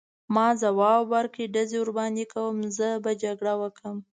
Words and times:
ما 0.33 0.47
ځواب 0.61 1.01
ورکړ: 1.15 1.45
ډزې 1.55 1.77
ورباندې 1.79 2.25
کوم، 2.33 2.55
زه 2.77 2.87
به 3.03 3.11
جګړه 3.23 3.53
وکړم. 3.61 3.97